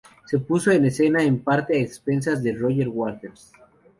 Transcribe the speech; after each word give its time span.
Se 0.25 0.39
puso 0.39 0.71
en 0.71 0.83
escena 0.85 1.21
en 1.21 1.43
parte 1.43 1.75
a 1.75 1.79
expensas 1.79 2.41
de 2.41 2.53
Roger 2.55 2.87
Waters. 2.89 3.51